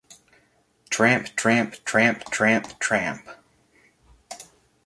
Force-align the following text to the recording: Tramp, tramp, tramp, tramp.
Tramp, 0.89 1.27
tramp, 1.35 1.75
tramp, 1.85 2.23
tramp. 2.31 3.29